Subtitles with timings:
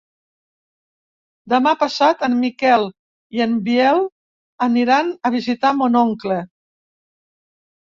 [1.55, 2.87] Demà passat en Miquel
[3.39, 4.05] i en Biel
[4.73, 6.45] aniran a visitar mon oncle.